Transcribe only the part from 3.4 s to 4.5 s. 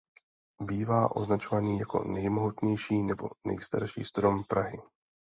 nejstarší strom